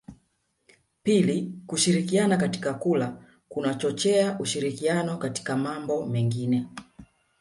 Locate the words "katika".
2.37-2.73, 5.17-5.57